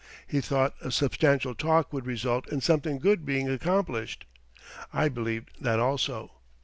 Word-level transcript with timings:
He 0.25 0.41
thought 0.41 0.73
a 0.81 0.89
substantial 0.89 1.53
talk 1.53 1.93
would 1.93 2.07
result 2.07 2.51
in 2.51 2.59
something 2.61 2.97
good 2.97 3.23
being 3.23 3.47
accomplished. 3.47 4.25
I 4.91 5.09
believed 5.09 5.51
that 5.59 5.77
also. 5.79 6.31